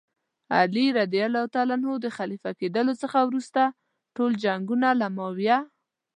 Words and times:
علي 0.57 0.85
رض 0.97 1.13
د 2.03 2.05
خلیفه 2.17 2.51
کېدلو 2.59 2.93
څخه 3.01 3.19
وروسته 3.29 3.61
ټول 4.15 4.31
جنګونه 4.43 4.87
له 5.01 5.07
معاویه. 5.15 5.57